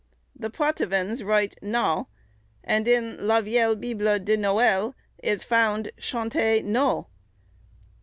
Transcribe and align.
The 0.35 0.49
Poitevins 0.49 1.23
write 1.23 1.59
nau; 1.61 2.07
and 2.63 2.87
in 2.87 3.27
la 3.27 3.39
vielle 3.39 3.75
Bible 3.79 4.17
des 4.17 4.35
noëls, 4.37 4.95
is 5.21 5.43
found 5.43 5.91
"chanter 5.99 6.63
no." 6.63 7.05